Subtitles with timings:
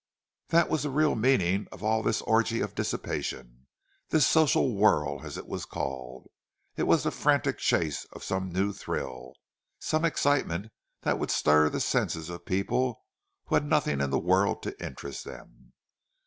[0.47, 5.45] That was the real meaning of all this orgy of dissipation—this "social whirl" as it
[5.45, 6.25] was called;
[6.75, 9.35] it was the frantic chase of some new thrill,
[9.77, 10.71] some excitement
[11.03, 13.03] that would stir the senses of people
[13.45, 15.71] who had nothing in the world to interest them.